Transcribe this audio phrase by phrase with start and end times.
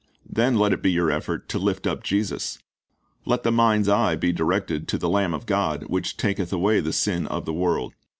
[0.27, 2.57] Then let it be your effort to lift up Jesus.
[3.23, 6.91] Let the mind's eye be directed to "the Lamb of God, which taketh away the
[6.91, 7.93] sin of the world.""